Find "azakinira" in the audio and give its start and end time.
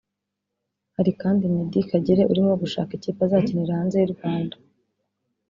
3.23-3.71